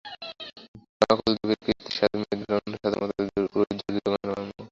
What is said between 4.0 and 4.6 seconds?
দোকানে বানানো।